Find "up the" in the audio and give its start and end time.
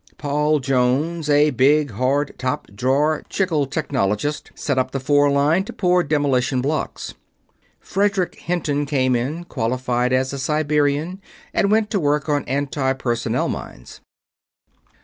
4.79-4.99